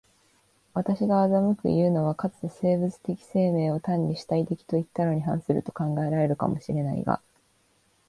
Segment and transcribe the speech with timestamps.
[0.73, 7.21] 私が斯くいうのは、かつて生物的生命を単に主体的といったのに反すると考えられるかも知れないが、